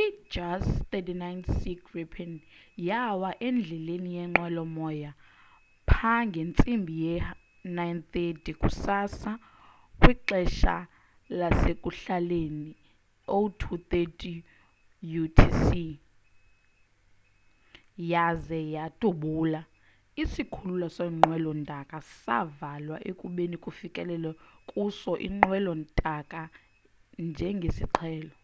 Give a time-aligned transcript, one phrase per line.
[0.00, 2.30] i-jas 39c gripen
[2.88, 5.10] yawa endleleni yeenqwelo moya
[5.90, 7.14] pha ngentsimbi ye
[7.78, 9.32] 9:30 kusasa
[10.00, 10.74] kwixesha
[11.38, 12.72] lasekuhlalenie
[13.44, 15.68] 0230utc
[18.10, 19.60] yaze yadubula
[20.22, 24.14] isikhululo seenqwelo ntaka savalwa ekubeni kufikele
[24.68, 26.40] kuso iinqwelo ntaka
[27.26, 28.34] njengesiqhelo